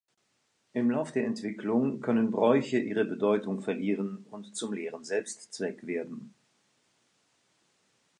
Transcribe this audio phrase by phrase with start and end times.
[0.73, 6.33] Im Lauf der Entwicklung können Bräuche ihre Bedeutung verlieren und zum leeren Selbstzweck werden.